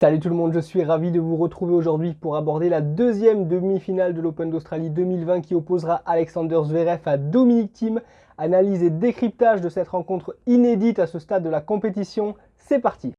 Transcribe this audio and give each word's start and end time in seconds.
Salut 0.00 0.20
tout 0.20 0.28
le 0.28 0.36
monde, 0.36 0.52
je 0.52 0.60
suis 0.60 0.84
ravi 0.84 1.10
de 1.10 1.18
vous 1.18 1.34
retrouver 1.34 1.74
aujourd'hui 1.74 2.14
pour 2.14 2.36
aborder 2.36 2.68
la 2.68 2.80
deuxième 2.80 3.48
demi-finale 3.48 4.14
de 4.14 4.20
l'Open 4.20 4.48
d'Australie 4.48 4.90
2020 4.90 5.40
qui 5.40 5.56
opposera 5.56 6.02
Alexander 6.06 6.60
Zverev 6.62 7.00
à 7.04 7.16
Dominic 7.16 7.72
Thiem. 7.72 8.00
Analyse 8.36 8.84
et 8.84 8.90
décryptage 8.90 9.60
de 9.60 9.68
cette 9.68 9.88
rencontre 9.88 10.36
inédite 10.46 11.00
à 11.00 11.08
ce 11.08 11.18
stade 11.18 11.42
de 11.42 11.48
la 11.48 11.60
compétition, 11.60 12.36
c'est 12.54 12.78
parti 12.78 13.12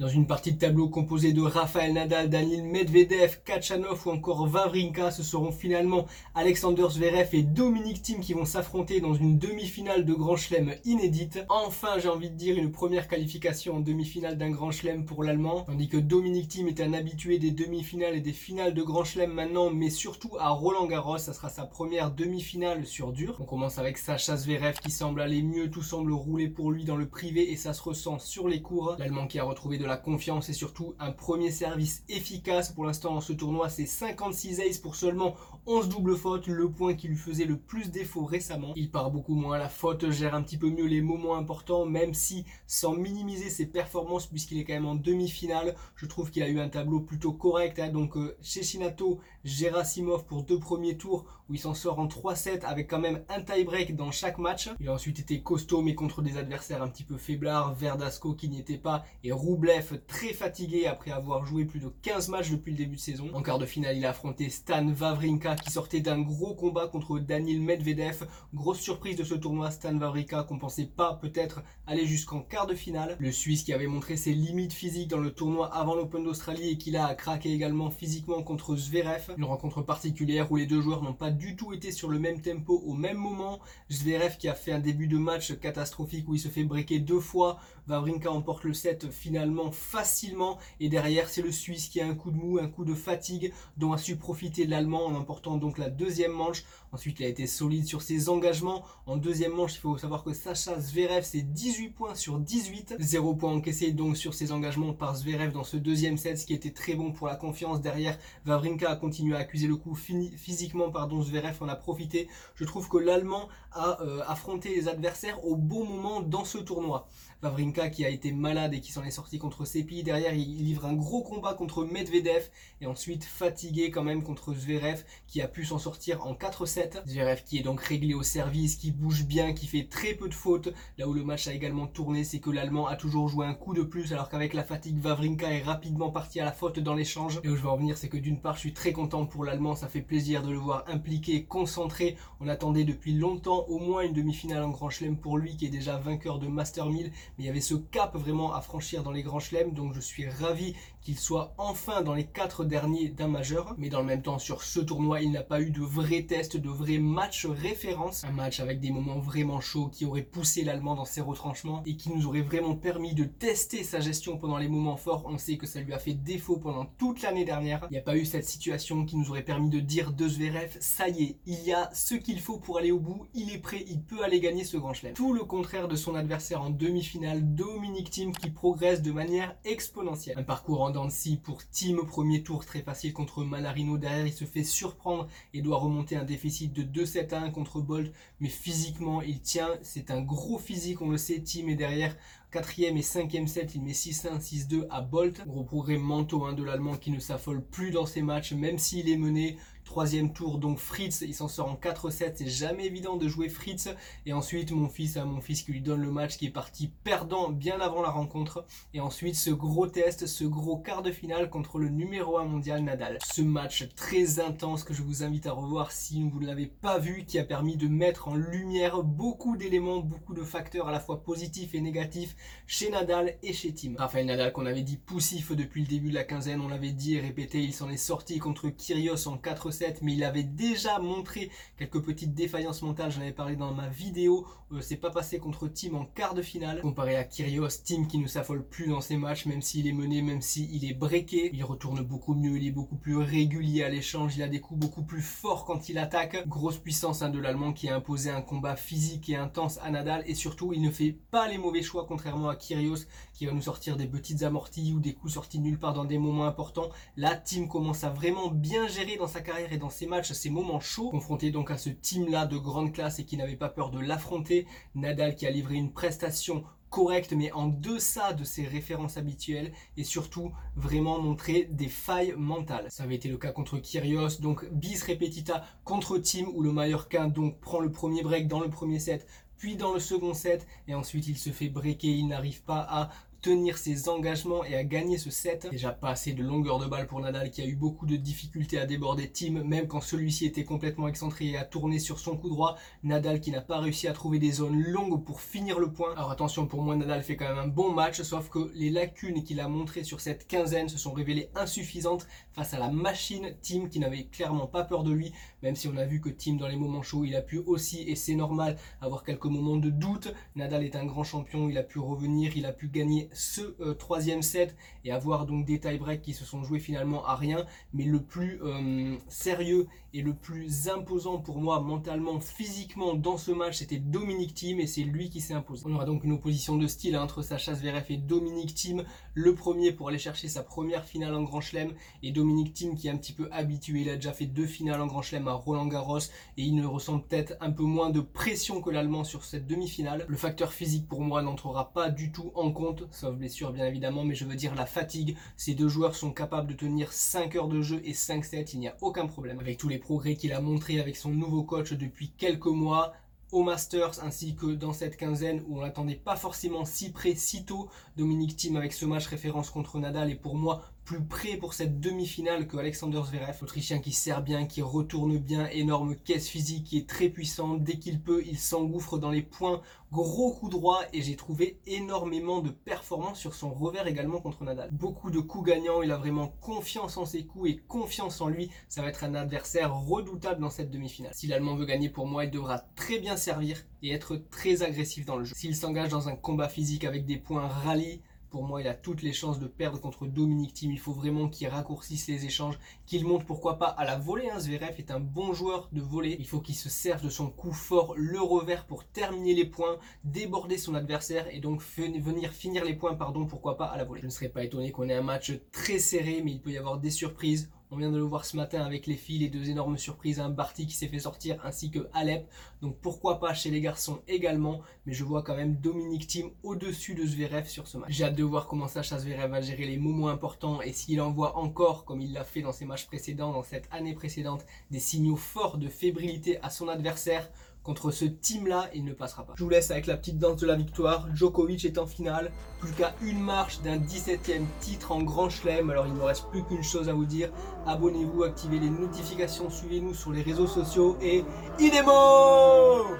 Dans 0.00 0.08
une 0.08 0.26
partie 0.26 0.52
de 0.52 0.58
tableau 0.58 0.88
composée 0.88 1.34
de 1.34 1.42
Rafael 1.42 1.92
Nadal, 1.92 2.30
Daniel 2.30 2.62
Medvedev, 2.62 3.40
Kachanov 3.44 4.06
ou 4.06 4.10
encore 4.12 4.46
Vavrinka, 4.46 5.10
ce 5.10 5.22
seront 5.22 5.52
finalement 5.52 6.06
Alexander 6.34 6.86
Zverev 6.88 7.28
et 7.34 7.42
Dominic 7.42 8.00
Thiem 8.00 8.20
qui 8.20 8.32
vont 8.32 8.46
s'affronter 8.46 9.02
dans 9.02 9.12
une 9.12 9.36
demi-finale 9.36 10.06
de 10.06 10.14
Grand 10.14 10.36
Chelem 10.36 10.72
inédite. 10.86 11.44
Enfin, 11.50 11.98
j'ai 11.98 12.08
envie 12.08 12.30
de 12.30 12.34
dire 12.34 12.56
une 12.56 12.72
première 12.72 13.08
qualification 13.08 13.76
en 13.76 13.80
demi-finale 13.80 14.38
d'un 14.38 14.48
Grand 14.48 14.70
Chelem 14.70 15.04
pour 15.04 15.22
l'Allemand, 15.22 15.64
tandis 15.66 15.90
que 15.90 15.98
Dominic 15.98 16.48
Thiem 16.48 16.68
est 16.68 16.80
un 16.80 16.94
habitué 16.94 17.38
des 17.38 17.50
demi-finales 17.50 18.16
et 18.16 18.22
des 18.22 18.32
finales 18.32 18.72
de 18.72 18.82
Grand 18.82 19.04
Chelem 19.04 19.34
maintenant, 19.34 19.68
mais 19.68 19.90
surtout 19.90 20.30
à 20.40 20.48
Roland 20.48 20.86
Garros, 20.86 21.18
ça 21.18 21.34
sera 21.34 21.50
sa 21.50 21.66
première 21.66 22.10
demi-finale 22.10 22.86
sur 22.86 23.12
dur. 23.12 23.36
On 23.38 23.44
commence 23.44 23.76
avec 23.76 23.98
Sacha 23.98 24.38
Zverev 24.38 24.78
qui 24.80 24.92
semble 24.92 25.20
aller 25.20 25.42
mieux, 25.42 25.70
tout 25.70 25.82
semble 25.82 26.14
rouler 26.14 26.48
pour 26.48 26.72
lui 26.72 26.84
dans 26.84 26.96
le 26.96 27.06
privé 27.06 27.52
et 27.52 27.56
ça 27.56 27.74
se 27.74 27.82
ressent 27.82 28.18
sur 28.18 28.48
les 28.48 28.62
cours. 28.62 28.96
L'Allemand 28.98 29.26
qui 29.26 29.38
a 29.38 29.44
retrouvé 29.44 29.76
de 29.76 29.89
la 29.90 29.96
confiance 29.96 30.48
et 30.48 30.52
surtout 30.52 30.94
un 31.00 31.10
premier 31.10 31.50
service 31.50 32.04
efficace. 32.08 32.70
Pour 32.70 32.86
l'instant, 32.86 33.12
dans 33.12 33.20
ce 33.20 33.32
tournoi, 33.32 33.68
c'est 33.68 33.86
56 33.86 34.60
aces 34.60 34.78
pour 34.78 34.94
seulement 34.94 35.34
11 35.66 35.88
doubles 35.88 36.16
fautes, 36.16 36.46
le 36.46 36.70
point 36.70 36.94
qui 36.94 37.08
lui 37.08 37.16
faisait 37.16 37.44
le 37.44 37.58
plus 37.58 37.90
défaut 37.90 38.24
récemment. 38.24 38.72
Il 38.76 38.90
part 38.90 39.10
beaucoup 39.10 39.34
moins, 39.34 39.58
la 39.58 39.68
faute 39.68 40.10
gère 40.10 40.34
un 40.34 40.42
petit 40.42 40.56
peu 40.56 40.70
mieux 40.70 40.86
les 40.86 41.02
moments 41.02 41.36
importants, 41.36 41.84
même 41.86 42.14
si 42.14 42.46
sans 42.66 42.94
minimiser 42.94 43.50
ses 43.50 43.66
performances, 43.66 44.26
puisqu'il 44.26 44.58
est 44.58 44.64
quand 44.64 44.74
même 44.74 44.86
en 44.86 44.94
demi-finale, 44.94 45.74
je 45.96 46.06
trouve 46.06 46.30
qu'il 46.30 46.44
a 46.44 46.48
eu 46.48 46.60
un 46.60 46.68
tableau 46.68 47.00
plutôt 47.00 47.32
correct. 47.32 47.80
Hein. 47.80 47.88
Donc 47.90 48.16
euh, 48.16 48.36
chez 48.42 48.62
Shinato, 48.62 49.18
Gerasimov 49.44 50.24
pour 50.24 50.44
deux 50.44 50.60
premiers 50.60 50.96
tours, 50.96 51.24
où 51.50 51.54
il 51.54 51.58
s'en 51.58 51.74
sort 51.74 51.98
en 51.98 52.06
3-7 52.06 52.62
avec 52.62 52.88
quand 52.88 53.00
même 53.00 53.24
un 53.28 53.40
tie-break 53.40 53.96
dans 53.96 54.12
chaque 54.12 54.38
match. 54.38 54.70
Il 54.78 54.88
a 54.88 54.92
ensuite 54.92 55.18
été 55.18 55.42
costaud, 55.42 55.82
mais 55.82 55.96
contre 55.96 56.22
des 56.22 56.38
adversaires 56.38 56.80
un 56.80 56.88
petit 56.88 57.02
peu 57.02 57.16
faiblards, 57.16 57.74
Verdasco 57.74 58.34
qui 58.34 58.48
n'y 58.48 58.60
était 58.60 58.78
pas, 58.78 59.04
et 59.24 59.32
Roublev 59.32 60.00
très 60.06 60.32
fatigué 60.32 60.86
après 60.86 61.10
avoir 61.10 61.44
joué 61.44 61.64
plus 61.64 61.80
de 61.80 61.88
15 62.02 62.28
matchs 62.28 62.50
depuis 62.50 62.70
le 62.70 62.78
début 62.78 62.96
de 62.96 63.00
saison. 63.00 63.30
En 63.34 63.42
quart 63.42 63.58
de 63.58 63.66
finale, 63.66 63.96
il 63.96 64.06
a 64.06 64.10
affronté 64.10 64.48
Stan 64.48 64.86
Wawrinka 64.86 65.56
qui 65.56 65.70
sortait 65.70 66.00
d'un 66.00 66.20
gros 66.20 66.54
combat 66.54 66.86
contre 66.86 67.18
Daniel 67.18 67.60
Medvedev. 67.60 68.28
Grosse 68.54 68.80
surprise 68.80 69.16
de 69.16 69.24
ce 69.24 69.34
tournoi, 69.34 69.72
Stan 69.72 69.96
Wawrinka 69.96 70.44
qu'on 70.44 70.58
pensait 70.58 70.86
pas 70.86 71.18
peut-être 71.20 71.62
aller 71.88 72.06
jusqu'en 72.06 72.42
quart 72.42 72.68
de 72.68 72.74
finale. 72.74 73.16
Le 73.18 73.32
Suisse 73.32 73.64
qui 73.64 73.72
avait 73.72 73.88
montré 73.88 74.16
ses 74.16 74.34
limites 74.34 74.72
physiques 74.72 75.08
dans 75.08 75.18
le 75.18 75.32
tournoi 75.32 75.74
avant 75.74 75.96
l'Open 75.96 76.22
d'Australie 76.22 76.70
et 76.70 76.78
qui 76.78 76.96
a 76.96 77.12
craqué 77.16 77.52
également 77.52 77.90
physiquement 77.90 78.42
contre 78.44 78.76
Zverev. 78.76 79.34
Une 79.36 79.44
rencontre 79.44 79.82
particulière 79.82 80.52
où 80.52 80.56
les 80.56 80.66
deux 80.66 80.80
joueurs 80.80 81.02
n'ont 81.02 81.12
pas 81.12 81.30
du 81.40 81.56
tout 81.56 81.72
été 81.72 81.90
sur 81.90 82.08
le 82.10 82.18
même 82.18 82.42
tempo 82.42 82.82
au 82.86 82.92
même 82.92 83.16
moment. 83.16 83.60
Zverev 83.90 84.36
qui 84.36 84.46
a 84.46 84.54
fait 84.54 84.72
un 84.72 84.78
début 84.78 85.06
de 85.06 85.16
match 85.16 85.58
catastrophique 85.58 86.28
où 86.28 86.34
il 86.34 86.38
se 86.38 86.48
fait 86.48 86.64
breaker 86.64 87.00
deux 87.00 87.18
fois. 87.18 87.58
Wawrinka 87.88 88.30
emporte 88.30 88.64
le 88.64 88.74
set 88.74 89.10
finalement 89.10 89.72
facilement. 89.72 90.58
Et 90.78 90.90
derrière, 90.90 91.30
c'est 91.30 91.40
le 91.40 91.50
Suisse 91.50 91.88
qui 91.88 92.00
a 92.00 92.06
un 92.06 92.14
coup 92.14 92.30
de 92.30 92.36
mou, 92.36 92.58
un 92.58 92.68
coup 92.68 92.84
de 92.84 92.94
fatigue 92.94 93.52
dont 93.78 93.92
a 93.92 93.98
su 93.98 94.16
profiter 94.16 94.66
l'Allemand 94.66 95.06
en 95.06 95.14
emportant 95.14 95.56
donc 95.56 95.78
la 95.78 95.88
deuxième 95.88 96.32
manche. 96.32 96.64
Ensuite, 96.92 97.20
il 97.20 97.26
a 97.26 97.28
été 97.28 97.46
solide 97.46 97.86
sur 97.86 98.02
ses 98.02 98.28
engagements. 98.28 98.84
En 99.06 99.16
deuxième 99.16 99.52
manche, 99.52 99.74
il 99.76 99.80
faut 99.80 99.96
savoir 99.96 100.24
que 100.24 100.32
Sacha 100.32 100.78
Zverev, 100.80 101.22
c'est 101.22 101.42
18 101.42 101.90
points 101.90 102.14
sur 102.14 102.38
18. 102.38 102.96
0 102.98 103.34
points 103.34 103.52
encaissés 103.52 103.92
donc 103.92 104.16
sur 104.16 104.34
ses 104.34 104.50
engagements 104.50 104.92
par 104.92 105.14
Zverev 105.14 105.52
dans 105.52 105.64
ce 105.64 105.76
deuxième 105.76 106.16
set, 106.16 106.38
ce 106.38 106.46
qui 106.46 106.54
était 106.54 106.72
très 106.72 106.94
bon 106.94 107.12
pour 107.12 107.28
la 107.28 107.36
confiance. 107.36 107.80
Derrière, 107.80 108.18
Vavrinka 108.44 108.90
a 108.90 108.96
continué 108.96 109.36
à 109.36 109.40
accuser 109.40 109.68
le 109.68 109.76
coup 109.76 109.94
physiquement, 109.94 110.90
pardon, 110.90 111.22
Zverev 111.22 111.56
en 111.60 111.68
a 111.68 111.76
profité. 111.76 112.28
Je 112.56 112.64
trouve 112.64 112.88
que 112.88 112.98
l'Allemand 112.98 113.48
a 113.72 114.00
euh, 114.02 114.22
affronté 114.26 114.74
les 114.74 114.88
adversaires 114.88 115.44
au 115.44 115.56
bon 115.56 115.84
moment 115.84 116.20
dans 116.20 116.44
ce 116.44 116.58
tournoi. 116.58 117.08
Vavrinka 117.42 117.88
qui 117.88 118.04
a 118.04 118.10
été 118.10 118.32
malade 118.32 118.74
et 118.74 118.80
qui 118.80 118.92
s'en 118.92 119.02
est 119.02 119.10
sorti 119.10 119.38
contre 119.38 119.64
Sepi. 119.64 120.02
Derrière, 120.02 120.34
il 120.34 120.62
livre 120.62 120.84
un 120.84 120.92
gros 120.92 121.22
combat 121.22 121.54
contre 121.54 121.84
Medvedev 121.84 122.50
et 122.80 122.86
ensuite 122.86 123.24
fatigué 123.24 123.90
quand 123.90 124.02
même 124.02 124.22
contre 124.22 124.52
Zverev 124.52 125.04
qui 125.26 125.40
a 125.40 125.48
pu 125.48 125.64
s'en 125.64 125.78
sortir 125.78 126.26
en 126.26 126.34
4-7. 126.80 127.06
Zverev 127.06 127.42
qui 127.44 127.58
est 127.58 127.62
donc 127.62 127.80
réglé 127.80 128.14
au 128.14 128.22
service, 128.22 128.76
qui 128.76 128.90
bouge 128.90 129.24
bien, 129.24 129.52
qui 129.52 129.66
fait 129.66 129.88
très 129.88 130.14
peu 130.14 130.28
de 130.28 130.34
fautes. 130.34 130.68
Là 130.98 131.08
où 131.08 131.12
le 131.12 131.24
match 131.24 131.48
a 131.48 131.52
également 131.52 131.86
tourné, 131.86 132.24
c'est 132.24 132.40
que 132.40 132.50
l'Allemand 132.50 132.86
a 132.86 132.96
toujours 132.96 133.28
joué 133.28 133.46
un 133.46 133.54
coup 133.54 133.74
de 133.74 133.82
plus 133.82 134.12
alors 134.12 134.28
qu'avec 134.28 134.54
la 134.54 134.64
fatigue, 134.64 134.98
Vavrinka 134.98 135.50
est 135.50 135.62
rapidement 135.62 136.10
parti 136.10 136.40
à 136.40 136.44
la 136.44 136.52
faute 136.52 136.78
dans 136.78 136.94
l'échange. 136.94 137.40
Et 137.44 137.48
où 137.48 137.56
je 137.56 137.62
veux 137.62 137.68
en 137.68 137.76
venir, 137.76 137.98
c'est 137.98 138.08
que 138.08 138.16
d'une 138.16 138.40
part, 138.40 138.54
je 138.54 138.60
suis 138.60 138.72
très 138.72 138.92
content 138.92 139.26
pour 139.26 139.44
l'Allemand, 139.44 139.74
ça 139.74 139.88
fait 139.88 140.00
plaisir 140.00 140.42
de 140.42 140.50
le 140.50 140.58
voir 140.58 140.84
impliqué, 140.88 141.44
concentré. 141.44 142.16
On 142.40 142.48
attendait 142.48 142.84
depuis 142.84 143.12
longtemps 143.12 143.64
au 143.68 143.78
moins 143.78 144.02
une 144.02 144.12
demi-finale 144.12 144.62
en 144.62 144.70
Grand 144.70 144.90
Chelem 144.90 145.16
pour 145.16 145.38
lui 145.38 145.56
qui 145.56 145.66
est 145.66 145.70
déjà 145.70 145.98
vainqueur 145.98 146.38
de 146.38 146.46
Master 146.46 146.86
1000, 146.86 147.06
mais 147.06 147.12
il 147.38 147.46
y 147.46 147.50
avait 147.50 147.60
ce 147.60 147.74
cap 147.74 148.16
vraiment 148.16 148.54
à 148.54 148.60
franchir 148.60 149.02
dans 149.02 149.12
les 149.12 149.22
Grands 149.22 149.40
Chelems, 149.40 149.72
donc 149.72 149.94
je 149.94 150.00
suis 150.00 150.28
ravi 150.28 150.74
qu'il 151.02 151.18
soit 151.18 151.54
enfin 151.58 152.02
dans 152.02 152.14
les 152.14 152.26
quatre 152.26 152.64
derniers 152.64 153.08
d'un 153.08 153.28
majeur. 153.28 153.74
Mais 153.78 153.88
dans 153.88 154.00
le 154.00 154.06
même 154.06 154.22
temps, 154.22 154.38
sur 154.38 154.62
ce 154.62 154.80
tournoi, 154.80 155.22
il 155.22 155.32
n'a 155.32 155.42
pas 155.42 155.60
eu 155.60 155.70
de 155.70 155.80
vrai 155.80 156.22
test, 156.22 156.56
de 156.56 156.68
vrai 156.70 156.98
match 156.98 157.46
référence. 157.46 158.24
Un 158.24 158.32
match 158.32 158.60
avec 158.60 158.80
des 158.80 158.90
moments 158.90 159.20
vraiment 159.20 159.60
chauds 159.60 159.88
qui 159.88 160.04
auraient 160.04 160.22
poussé 160.22 160.64
l'Allemand 160.64 160.94
dans 160.94 161.04
ses 161.04 161.20
retranchements 161.20 161.82
et 161.86 161.96
qui 161.96 162.10
nous 162.10 162.26
aurait 162.26 162.42
vraiment 162.42 162.74
permis 162.74 163.14
de 163.14 163.24
tester 163.24 163.84
sa 163.84 164.00
gestion 164.00 164.36
pendant 164.36 164.58
les 164.58 164.68
moments 164.68 164.96
forts. 164.96 165.24
On 165.26 165.38
sait 165.38 165.56
que 165.56 165.66
ça 165.66 165.80
lui 165.80 165.92
a 165.92 165.98
fait 165.98 166.14
défaut 166.14 166.58
pendant 166.58 166.84
toute 166.98 167.22
l'année 167.22 167.44
dernière. 167.44 167.86
Il 167.90 167.92
n'y 167.92 167.98
a 167.98 168.02
pas 168.02 168.16
eu 168.16 168.24
cette 168.24 168.44
situation 168.44 169.04
qui 169.04 169.16
nous 169.16 169.30
aurait 169.30 169.42
permis 169.42 169.70
de 169.70 169.80
dire 169.80 170.12
de 170.12 170.28
Zverev, 170.28 170.76
ça 170.80 171.08
y 171.08 171.22
est, 171.22 171.36
il 171.46 171.62
y 171.62 171.72
a 171.72 171.90
ce 171.94 172.14
qu'il 172.14 172.40
faut 172.40 172.58
pour 172.58 172.78
aller 172.78 172.90
au 172.90 172.98
bout, 172.98 173.26
il 173.34 173.52
est 173.52 173.58
prêt, 173.58 173.84
il 173.88 174.02
peut 174.02 174.22
aller 174.22 174.40
gagner 174.40 174.64
ce 174.64 174.76
grand 174.76 174.92
chelem. 174.92 175.14
Tout 175.14 175.32
le 175.32 175.44
contraire 175.44 175.88
de 175.88 175.96
son 175.96 176.14
adversaire 176.14 176.62
en 176.62 176.70
demi-finale, 176.70 177.54
Dominic 177.54 178.10
Thiem, 178.10 178.32
qui 178.32 178.50
progresse 178.50 179.02
de 179.02 179.12
manière 179.12 179.56
exponentielle. 179.64 180.38
Un 180.38 180.42
parcours 180.42 180.82
en 180.82 180.90
Dancy 180.90 181.38
pour 181.42 181.66
Team 181.68 182.00
premier 182.10 182.42
tour 182.42 182.66
très 182.66 182.82
facile 182.82 183.12
contre 183.12 183.44
Manarino. 183.44 183.96
Derrière, 183.96 184.26
il 184.26 184.32
se 184.32 184.44
fait 184.44 184.64
surprendre 184.64 185.28
et 185.54 185.62
doit 185.62 185.78
remonter 185.78 186.16
un 186.16 186.24
déficit 186.24 186.59
de 186.68 186.82
2-7 186.82 187.34
1 187.34 187.50
contre 187.50 187.80
Bolt. 187.80 188.12
Mais 188.40 188.48
physiquement, 188.48 189.22
il 189.22 189.40
tient. 189.40 189.70
C'est 189.82 190.10
un 190.10 190.20
gros 190.20 190.58
physique, 190.58 191.00
on 191.02 191.10
le 191.10 191.18
sait. 191.18 191.40
Team 191.40 191.68
est 191.68 191.76
derrière. 191.76 192.16
Quatrième 192.50 192.96
et 192.96 193.02
cinquième 193.02 193.46
set, 193.46 193.74
il 193.76 193.82
met 193.82 193.92
6-1, 193.92 194.40
6-2 194.40 194.86
à 194.90 195.00
Bolt. 195.02 195.46
Gros 195.46 195.64
progrès 195.64 195.98
mentaux 195.98 196.44
hein, 196.44 196.52
de 196.52 196.64
l'Allemand 196.64 196.96
qui 196.96 197.10
ne 197.12 197.20
s'affole 197.20 197.64
plus 197.64 197.90
dans 197.92 198.06
ses 198.06 198.22
matchs, 198.22 198.52
même 198.52 198.78
s'il 198.78 199.08
est 199.08 199.16
mené. 199.16 199.56
Troisième 199.90 200.32
tour, 200.32 200.58
donc 200.58 200.78
Fritz, 200.78 201.22
il 201.22 201.34
s'en 201.34 201.48
sort 201.48 201.68
en 201.68 201.74
4-7. 201.74 202.34
C'est 202.36 202.46
jamais 202.46 202.86
évident 202.86 203.16
de 203.16 203.26
jouer 203.26 203.48
Fritz. 203.48 203.88
Et 204.24 204.32
ensuite, 204.32 204.70
mon 204.70 204.88
fils, 204.88 205.16
hein, 205.16 205.24
mon 205.24 205.40
fils 205.40 205.64
qui 205.64 205.72
lui 205.72 205.80
donne 205.80 206.00
le 206.00 206.12
match, 206.12 206.36
qui 206.36 206.46
est 206.46 206.50
parti 206.50 206.92
perdant 207.02 207.48
bien 207.48 207.80
avant 207.80 208.00
la 208.00 208.10
rencontre. 208.10 208.64
Et 208.94 209.00
ensuite, 209.00 209.34
ce 209.34 209.50
gros 209.50 209.88
test, 209.88 210.28
ce 210.28 210.44
gros 210.44 210.76
quart 210.76 211.02
de 211.02 211.10
finale 211.10 211.50
contre 211.50 211.80
le 211.80 211.88
numéro 211.88 212.38
1 212.38 212.44
mondial 212.44 212.84
Nadal. 212.84 213.18
Ce 213.34 213.42
match 213.42 213.88
très 213.96 214.38
intense 214.38 214.84
que 214.84 214.94
je 214.94 215.02
vous 215.02 215.24
invite 215.24 215.48
à 215.48 215.52
revoir 215.52 215.90
si 215.90 216.22
vous 216.22 216.38
ne 216.38 216.46
l'avez 216.46 216.66
pas 216.66 217.00
vu, 217.00 217.24
qui 217.26 217.40
a 217.40 217.44
permis 217.44 217.76
de 217.76 217.88
mettre 217.88 218.28
en 218.28 218.36
lumière 218.36 219.02
beaucoup 219.02 219.56
d'éléments, 219.56 219.98
beaucoup 219.98 220.34
de 220.34 220.44
facteurs 220.44 220.86
à 220.86 220.92
la 220.92 221.00
fois 221.00 221.24
positifs 221.24 221.74
et 221.74 221.80
négatifs 221.80 222.36
chez 222.68 222.90
Nadal 222.90 223.34
et 223.42 223.52
chez 223.52 223.74
Tim. 223.74 223.94
Rafael 223.98 224.26
Nadal 224.26 224.52
qu'on 224.52 224.66
avait 224.66 224.82
dit 224.82 224.98
poussif 224.98 225.50
depuis 225.50 225.80
le 225.80 225.88
début 225.88 226.10
de 226.10 226.14
la 226.14 226.22
quinzaine, 226.22 226.60
on 226.60 226.68
l'avait 226.68 226.92
dit 226.92 227.16
et 227.16 227.20
répété, 227.20 227.60
il 227.60 227.74
s'en 227.74 227.90
est 227.90 227.96
sorti 227.96 228.38
contre 228.38 228.68
Kyrgios 228.68 229.26
en 229.26 229.36
4-7 229.80 229.98
mais 230.02 230.14
il 230.14 230.24
avait 230.24 230.42
déjà 230.42 230.98
montré 230.98 231.50
quelques 231.78 232.02
petites 232.02 232.34
défaillances 232.34 232.82
mentales, 232.82 233.10
j'en 233.10 233.20
avais 233.20 233.32
parlé 233.32 233.56
dans 233.56 233.72
ma 233.72 233.88
vidéo, 233.88 234.46
euh, 234.72 234.80
c'est 234.80 234.96
pas 234.96 235.10
passé 235.10 235.38
contre 235.38 235.68
Tim 235.68 235.94
en 235.94 236.04
quart 236.04 236.34
de 236.34 236.42
finale, 236.42 236.80
comparé 236.80 237.16
à 237.16 237.24
Kyrgios, 237.24 237.68
Tim 237.84 238.04
qui 238.04 238.18
ne 238.18 238.26
s'affole 238.26 238.66
plus 238.66 238.88
dans 238.88 239.00
ses 239.00 239.16
matchs, 239.16 239.46
même 239.46 239.62
s'il 239.62 239.86
est 239.86 239.92
mené, 239.92 240.22
même 240.22 240.42
s'il 240.42 240.84
est 240.84 240.94
breaké, 240.94 241.50
il 241.52 241.64
retourne 241.64 242.00
beaucoup 242.02 242.34
mieux, 242.34 242.56
il 242.56 242.66
est 242.66 242.72
beaucoup 242.72 242.96
plus 242.96 243.16
régulier 243.16 243.82
à 243.84 243.88
l'échange, 243.88 244.36
il 244.36 244.42
a 244.42 244.48
des 244.48 244.60
coups 244.60 244.80
beaucoup 244.80 245.02
plus 245.02 245.22
forts 245.22 245.64
quand 245.64 245.88
il 245.88 245.98
attaque, 245.98 246.46
grosse 246.48 246.78
puissance 246.78 247.22
hein, 247.22 247.30
de 247.30 247.38
l'Allemand 247.38 247.72
qui 247.72 247.88
a 247.88 247.96
imposé 247.96 248.30
un 248.30 248.42
combat 248.42 248.76
physique 248.76 249.28
et 249.28 249.36
intense 249.36 249.78
à 249.82 249.90
Nadal, 249.90 250.22
et 250.26 250.34
surtout 250.34 250.72
il 250.72 250.82
ne 250.82 250.90
fait 250.90 251.16
pas 251.30 251.48
les 251.48 251.58
mauvais 251.58 251.82
choix 251.82 252.06
contrairement 252.06 252.48
à 252.48 252.56
Kyrgios 252.56 253.06
qui 253.34 253.46
va 253.46 253.52
nous 253.52 253.62
sortir 253.62 253.96
des 253.96 254.06
petites 254.06 254.42
amorties 254.42 254.92
ou 254.92 255.00
des 255.00 255.14
coups 255.14 255.34
sortis 255.34 255.60
nulle 255.60 255.78
part 255.78 255.94
dans 255.94 256.04
des 256.04 256.18
moments 256.18 256.44
importants. 256.44 256.90
Là, 257.16 257.34
Tim 257.36 257.66
commence 257.66 258.04
à 258.04 258.10
vraiment 258.10 258.48
bien 258.48 258.86
gérer 258.86 259.16
dans 259.16 259.28
sa 259.28 259.40
carrière 259.40 259.59
et 259.70 259.78
dans 259.78 259.90
ses 259.90 260.06
matchs 260.06 260.32
ces 260.32 260.50
moments 260.50 260.80
chauds, 260.80 261.10
confronté 261.10 261.50
donc 261.50 261.70
à 261.70 261.78
ce 261.78 261.90
team-là 261.90 262.46
de 262.46 262.56
grande 262.56 262.92
classe 262.92 263.18
et 263.18 263.24
qui 263.24 263.36
n'avait 263.36 263.56
pas 263.56 263.68
peur 263.68 263.90
de 263.90 264.00
l'affronter. 264.00 264.66
Nadal 264.94 265.36
qui 265.36 265.46
a 265.46 265.50
livré 265.50 265.76
une 265.76 265.92
prestation 265.92 266.64
correcte 266.88 267.32
mais 267.32 267.52
en 267.52 267.68
deçà 267.68 268.32
de 268.32 268.42
ses 268.42 268.66
références 268.66 269.16
habituelles 269.16 269.72
et 269.96 270.04
surtout 270.04 270.50
vraiment 270.74 271.20
montrer 271.20 271.68
des 271.70 271.88
failles 271.88 272.34
mentales. 272.36 272.86
Ça 272.90 273.04
avait 273.04 273.14
été 273.14 273.28
le 273.28 273.38
cas 273.38 273.52
contre 273.52 273.78
Kyrgios, 273.78 274.40
donc 274.40 274.68
bis 274.72 275.02
repetita 275.04 275.64
contre 275.84 276.18
Tim 276.18 276.46
où 276.52 276.62
le 276.62 276.72
Mallorquin 276.72 277.28
donc 277.28 277.60
prend 277.60 277.80
le 277.80 277.92
premier 277.92 278.22
break 278.22 278.48
dans 278.48 278.60
le 278.60 278.70
premier 278.70 278.98
set 278.98 279.26
puis 279.60 279.76
dans 279.76 279.92
le 279.92 280.00
second 280.00 280.32
set, 280.32 280.66
et 280.88 280.94
ensuite 280.94 281.28
il 281.28 281.36
se 281.36 281.50
fait 281.50 281.68
breaker, 281.68 282.08
il 282.08 282.28
n'arrive 282.28 282.62
pas 282.62 282.80
à 282.80 283.10
tenir 283.42 283.78
ses 283.78 284.08
engagements 284.08 284.64
et 284.64 284.74
à 284.74 284.84
gagner 284.84 285.18
ce 285.18 285.30
set. 285.30 285.68
Déjà 285.70 285.92
pas 285.92 286.10
assez 286.10 286.32
de 286.32 286.42
longueur 286.42 286.78
de 286.78 286.86
balle 286.86 287.06
pour 287.06 287.20
Nadal 287.20 287.50
qui 287.50 287.62
a 287.62 287.66
eu 287.66 287.76
beaucoup 287.76 288.06
de 288.06 288.16
difficultés 288.16 288.78
à 288.78 288.86
déborder 288.86 289.30
Tim, 289.30 289.62
même 289.64 289.86
quand 289.86 290.00
celui-ci 290.00 290.46
était 290.46 290.64
complètement 290.64 291.08
excentré 291.08 291.46
et 291.46 291.56
à 291.56 291.64
tourner 291.64 291.98
sur 291.98 292.18
son 292.18 292.36
coup 292.36 292.48
droit. 292.48 292.76
Nadal 293.02 293.40
qui 293.40 293.50
n'a 293.50 293.60
pas 293.60 293.78
réussi 293.78 294.08
à 294.08 294.12
trouver 294.12 294.38
des 294.38 294.52
zones 294.52 294.82
longues 294.82 295.24
pour 295.24 295.40
finir 295.40 295.78
le 295.78 295.92
point. 295.92 296.12
Alors 296.16 296.30
attention, 296.30 296.66
pour 296.66 296.82
moi, 296.82 296.96
Nadal 296.96 297.22
fait 297.22 297.36
quand 297.36 297.48
même 297.48 297.58
un 297.58 297.68
bon 297.68 297.92
match, 297.92 298.20
sauf 298.22 298.48
que 298.48 298.70
les 298.74 298.90
lacunes 298.90 299.42
qu'il 299.42 299.60
a 299.60 299.68
montrées 299.68 300.04
sur 300.04 300.20
cette 300.20 300.46
quinzaine 300.46 300.88
se 300.88 300.98
sont 300.98 301.12
révélées 301.12 301.50
insuffisantes 301.54 302.26
face 302.52 302.74
à 302.74 302.78
la 302.78 302.90
machine 302.90 303.54
Tim 303.62 303.88
qui 303.88 304.00
n'avait 304.00 304.24
clairement 304.24 304.66
pas 304.66 304.84
peur 304.84 305.02
de 305.02 305.12
lui, 305.12 305.32
même 305.62 305.76
si 305.76 305.88
on 305.88 305.96
a 305.96 306.04
vu 306.04 306.20
que 306.20 306.28
Tim 306.28 306.54
dans 306.54 306.68
les 306.68 306.76
moments 306.76 307.02
chauds, 307.02 307.24
il 307.24 307.34
a 307.34 307.42
pu 307.42 307.58
aussi, 307.58 308.02
et 308.02 308.16
c'est 308.16 308.34
normal, 308.34 308.76
avoir 309.00 309.24
quelques 309.24 309.46
moments 309.46 309.76
de 309.76 309.90
doute. 309.90 310.32
Nadal 310.56 310.84
est 310.84 310.96
un 310.96 311.06
grand 311.06 311.24
champion, 311.24 311.68
il 311.68 311.78
a 311.78 311.82
pu 311.82 311.98
revenir, 311.98 312.56
il 312.56 312.66
a 312.66 312.72
pu 312.72 312.88
gagner 312.88 313.29
ce 313.32 313.74
euh, 313.80 313.94
troisième 313.94 314.42
set 314.42 314.76
et 315.04 315.12
avoir 315.12 315.46
donc 315.46 315.64
des 315.64 315.80
tie-breaks 315.80 316.22
qui 316.22 316.32
se 316.32 316.44
sont 316.44 316.62
joués 316.62 316.80
finalement 316.80 317.24
à 317.24 317.36
rien. 317.36 317.66
Mais 317.92 318.04
le 318.04 318.20
plus 318.20 318.60
euh, 318.62 319.16
sérieux 319.28 319.86
et 320.12 320.22
le 320.22 320.34
plus 320.34 320.88
imposant 320.88 321.38
pour 321.38 321.60
moi 321.60 321.80
mentalement, 321.80 322.40
physiquement 322.40 323.14
dans 323.14 323.36
ce 323.36 323.52
match, 323.52 323.78
c'était 323.78 323.98
Dominique 323.98 324.54
Thiem 324.54 324.80
et 324.80 324.86
c'est 324.86 325.02
lui 325.02 325.30
qui 325.30 325.40
s'est 325.40 325.54
imposé. 325.54 325.84
On 325.86 325.94
aura 325.94 326.04
donc 326.04 326.24
une 326.24 326.32
opposition 326.32 326.76
de 326.76 326.86
style 326.86 327.14
hein, 327.14 327.22
entre 327.22 327.42
Sacha 327.42 327.74
Zverev 327.74 328.06
et 328.08 328.16
Dominique 328.16 328.74
Thiem. 328.74 329.04
Le 329.34 329.54
premier 329.54 329.92
pour 329.92 330.08
aller 330.08 330.18
chercher 330.18 330.48
sa 330.48 330.62
première 330.62 331.04
finale 331.04 331.34
en 331.34 331.42
Grand 331.42 331.60
Chelem 331.60 331.92
et 332.22 332.32
Dominique 332.32 332.74
Thiem 332.74 332.96
qui 332.96 333.06
est 333.06 333.10
un 333.10 333.16
petit 333.16 333.32
peu 333.32 333.48
habitué. 333.52 334.00
Il 334.00 334.08
a 334.08 334.16
déjà 334.16 334.32
fait 334.32 334.46
deux 334.46 334.66
finales 334.66 335.00
en 335.00 335.06
Grand 335.06 335.22
Chelem 335.22 335.46
à 335.48 335.52
Roland 335.52 335.86
Garros 335.86 336.18
et 336.18 336.62
il 336.62 336.74
ne 336.74 336.84
ressent 336.86 337.20
peut-être 337.20 337.54
un 337.60 337.70
peu 337.70 337.84
moins 337.84 338.10
de 338.10 338.20
pression 338.20 338.82
que 338.82 338.90
l'Allemand 338.90 339.24
sur 339.24 339.44
cette 339.44 339.66
demi-finale. 339.66 340.24
Le 340.28 340.36
facteur 340.36 340.72
physique 340.72 341.06
pour 341.06 341.20
moi 341.20 341.42
n'entrera 341.42 341.92
pas 341.92 342.10
du 342.10 342.32
tout 342.32 342.50
en 342.54 342.72
compte, 342.72 343.04
sauf 343.20 343.36
blessure 343.36 343.72
bien 343.72 343.86
évidemment, 343.86 344.24
mais 344.24 344.34
je 344.34 344.46
veux 344.46 344.54
dire 344.54 344.74
la 344.74 344.86
fatigue. 344.86 345.36
Ces 345.56 345.74
deux 345.74 345.88
joueurs 345.88 346.14
sont 346.14 346.32
capables 346.32 346.68
de 346.68 346.74
tenir 346.74 347.12
5 347.12 347.54
heures 347.54 347.68
de 347.68 347.82
jeu 347.82 348.00
et 348.04 348.14
5 348.14 348.44
sets, 348.44 348.66
il 348.72 348.80
n'y 348.80 348.88
a 348.88 348.96
aucun 349.02 349.26
problème. 349.26 349.60
Avec 349.60 349.76
tous 349.76 349.88
les 349.88 349.98
progrès 349.98 350.36
qu'il 350.36 350.52
a 350.52 350.60
montré 350.60 351.00
avec 351.00 351.16
son 351.16 351.30
nouveau 351.30 351.62
coach 351.62 351.92
depuis 351.92 352.30
quelques 352.30 352.66
mois, 352.66 353.12
au 353.52 353.62
Masters 353.62 354.22
ainsi 354.22 354.54
que 354.54 354.66
dans 354.66 354.92
cette 354.92 355.16
quinzaine 355.16 355.62
où 355.68 355.78
on 355.78 355.82
n'attendait 355.82 356.14
pas 356.14 356.36
forcément 356.36 356.84
si 356.84 357.10
près 357.10 357.34
si 357.34 357.64
tôt. 357.64 357.88
Dominique 358.16 358.56
Thiem 358.56 358.76
avec 358.76 358.92
ce 358.92 359.04
match 359.04 359.26
référence 359.26 359.70
contre 359.70 359.98
Nadal 359.98 360.30
est 360.30 360.36
pour 360.36 360.54
moi 360.54 360.82
plus 361.04 361.24
près 361.24 361.56
pour 361.56 361.74
cette 361.74 361.98
demi-finale 361.98 362.68
que 362.68 362.76
Alexander 362.76 363.20
Zverev, 363.26 363.56
l'Autrichien 363.60 363.98
qui 363.98 364.12
sert 364.12 364.42
bien, 364.42 364.66
qui 364.66 364.80
retourne 364.80 365.38
bien, 365.38 365.66
énorme 365.66 366.14
caisse 366.14 366.48
physique, 366.48 366.84
qui 366.84 366.98
est 366.98 367.08
très 367.08 367.28
puissant. 367.28 367.74
Dès 367.74 367.98
qu'il 367.98 368.20
peut, 368.20 368.44
il 368.46 368.58
s'engouffre 368.58 369.18
dans 369.18 369.32
les 369.32 369.42
points, 369.42 369.82
gros 370.12 370.52
coup 370.52 370.68
droit 370.68 371.02
et 371.12 371.22
j'ai 371.22 371.36
trouvé 371.36 371.80
énormément 371.86 372.60
de 372.60 372.70
performances 372.70 373.38
sur 373.38 373.54
son 373.54 373.70
revers 373.70 374.06
également 374.06 374.40
contre 374.40 374.64
Nadal. 374.64 374.90
Beaucoup 374.92 375.30
de 375.30 375.40
coups 375.40 375.68
gagnants, 375.68 376.02
il 376.02 376.10
a 376.10 376.16
vraiment 376.16 376.48
confiance 376.60 377.16
en 377.16 377.26
ses 377.26 377.44
coups 377.44 377.70
et 377.70 377.76
confiance 377.76 378.40
en 378.40 378.48
lui. 378.48 378.70
Ça 378.88 379.02
va 379.02 379.08
être 379.08 379.24
un 379.24 379.34
adversaire 379.34 379.94
redoutable 379.94 380.60
dans 380.60 380.70
cette 380.70 380.90
demi-finale. 380.90 381.32
Si 381.34 381.46
l'Allemand 381.46 381.76
veut 381.76 381.86
gagner 381.86 382.08
pour 382.08 382.26
moi, 382.26 382.44
il 382.44 382.50
devra 382.50 382.78
très 382.96 383.18
bien 383.18 383.36
servir 383.36 383.84
et 384.02 384.12
être 384.12 384.36
très 384.36 384.82
agressif 384.82 385.24
dans 385.26 385.36
le 385.36 385.44
jeu. 385.44 385.54
S'il 385.56 385.76
s'engage 385.76 386.10
dans 386.10 386.28
un 386.28 386.36
combat 386.36 386.68
physique 386.68 387.04
avec 387.04 387.26
des 387.26 387.36
points 387.36 387.68
rallye, 387.68 388.20
pour 388.50 388.64
moi, 388.64 388.80
il 388.80 388.88
a 388.88 388.94
toutes 388.94 389.22
les 389.22 389.32
chances 389.32 389.60
de 389.60 389.66
perdre 389.66 390.00
contre 390.00 390.26
Dominique 390.26 390.74
Thiem. 390.74 390.90
Il 390.90 390.98
faut 390.98 391.12
vraiment 391.12 391.48
qu'il 391.48 391.68
raccourcisse 391.68 392.26
les 392.26 392.44
échanges, 392.44 392.78
qu'il 393.06 393.24
monte 393.24 393.46
pourquoi 393.46 393.78
pas 393.78 393.86
à 393.86 394.04
la 394.04 394.18
volée. 394.18 394.50
Hein. 394.50 394.58
Zverev 394.58 394.96
est 394.98 395.10
un 395.10 395.20
bon 395.20 395.52
joueur 395.52 395.88
de 395.92 396.00
volée. 396.00 396.36
Il 396.38 396.46
faut 396.46 396.60
qu'il 396.60 396.74
se 396.74 396.88
serve 396.88 397.22
de 397.22 397.30
son 397.30 397.48
coup 397.48 397.72
fort, 397.72 398.14
le 398.16 398.40
revers, 398.40 398.86
pour 398.86 399.04
terminer 399.04 399.54
les 399.54 399.64
points, 399.64 399.98
déborder 400.24 400.78
son 400.78 400.94
adversaire 400.94 401.46
et 401.52 401.60
donc 401.60 401.80
venir 401.80 402.52
finir 402.52 402.84
les 402.84 402.94
points, 402.94 403.14
pardon, 403.14 403.46
pourquoi 403.46 403.76
pas 403.76 403.86
à 403.86 403.96
la 403.96 404.04
volée. 404.04 404.20
Je 404.20 404.26
ne 404.26 404.30
serais 404.30 404.48
pas 404.48 404.64
étonné 404.64 404.90
qu'on 404.90 405.08
ait 405.08 405.14
un 405.14 405.22
match 405.22 405.52
très 405.72 405.98
serré, 405.98 406.42
mais 406.44 406.52
il 406.52 406.60
peut 406.60 406.72
y 406.72 406.78
avoir 406.78 406.98
des 406.98 407.10
surprises. 407.10 407.70
On 407.92 407.96
vient 407.96 408.12
de 408.12 408.18
le 408.18 408.22
voir 408.22 408.44
ce 408.44 408.56
matin 408.56 408.84
avec 408.84 409.08
les 409.08 409.16
filles, 409.16 409.40
les 409.40 409.48
deux 409.48 409.68
énormes 409.68 409.98
surprises, 409.98 410.38
un 410.38 410.48
Barty 410.48 410.86
qui 410.86 410.94
s'est 410.94 411.08
fait 411.08 411.18
sortir 411.18 411.60
ainsi 411.64 411.90
que 411.90 412.06
Alep. 412.12 412.48
Donc 412.82 412.96
pourquoi 413.00 413.40
pas 413.40 413.52
chez 413.52 413.68
les 413.68 413.80
garçons 413.80 414.20
également, 414.28 414.80
mais 415.06 415.12
je 415.12 415.24
vois 415.24 415.42
quand 415.42 415.56
même 415.56 415.74
Dominique 415.74 416.28
Thiem 416.28 416.50
au-dessus 416.62 417.16
de 417.16 417.26
Zverev 417.26 417.66
sur 417.66 417.88
ce 417.88 417.98
match. 417.98 418.12
J'ai 418.12 418.22
hâte 418.22 418.36
de 418.36 418.44
voir 418.44 418.68
comment 418.68 418.86
Sacha 418.86 419.18
Zverev 419.18 419.50
va 419.50 419.60
gérer 419.60 419.86
les 419.86 419.98
moments 419.98 420.28
importants 420.28 420.80
et 420.80 420.92
s'il 420.92 421.20
envoie 421.20 421.56
encore, 421.56 422.04
comme 422.04 422.20
il 422.20 422.32
l'a 422.32 422.44
fait 422.44 422.62
dans 422.62 422.70
ses 422.70 422.84
matchs 422.84 423.06
précédents, 423.06 423.52
dans 423.52 423.64
cette 423.64 423.88
année 423.90 424.14
précédente, 424.14 424.64
des 424.92 425.00
signaux 425.00 425.34
forts 425.34 425.76
de 425.76 425.88
fébrilité 425.88 426.62
à 426.62 426.70
son 426.70 426.86
adversaire. 426.86 427.50
Contre 427.82 428.10
ce 428.10 428.26
team-là, 428.26 428.90
il 428.94 429.04
ne 429.04 429.14
passera 429.14 429.44
pas. 429.44 429.54
Je 429.56 429.64
vous 429.64 429.70
laisse 429.70 429.90
avec 429.90 430.06
la 430.06 430.18
petite 430.18 430.38
danse 430.38 430.60
de 430.60 430.66
la 430.66 430.76
victoire. 430.76 431.26
Djokovic 431.34 431.84
est 431.86 431.96
en 431.96 432.06
finale. 432.06 432.52
Plus 432.78 432.92
qu'à 432.92 433.14
une 433.22 433.40
marche 433.40 433.80
d'un 433.80 433.96
17ème 433.96 434.66
titre 434.80 435.12
en 435.12 435.22
Grand 435.22 435.48
Chelem. 435.48 435.88
Alors 435.88 436.06
il 436.06 436.12
ne 436.12 436.18
me 436.18 436.24
reste 436.24 436.46
plus 436.50 436.62
qu'une 436.64 436.82
chose 436.82 437.08
à 437.08 437.14
vous 437.14 437.24
dire. 437.24 437.50
Abonnez-vous, 437.86 438.42
activez 438.42 438.78
les 438.78 438.90
notifications, 438.90 439.70
suivez-nous 439.70 440.14
sur 440.14 440.30
les 440.30 440.42
réseaux 440.42 440.66
sociaux 440.66 441.16
et 441.22 441.42
IDEMO 441.78 443.16